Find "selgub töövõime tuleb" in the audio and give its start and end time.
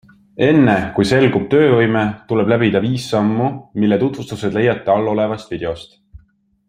1.09-2.49